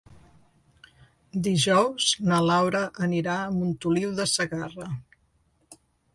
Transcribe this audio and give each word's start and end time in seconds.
Dijous 1.47 2.07
na 2.31 2.39
Laura 2.47 2.81
anirà 3.09 3.37
a 3.43 3.53
Montoliu 3.59 4.17
de 4.23 4.27
Segarra. 4.35 4.91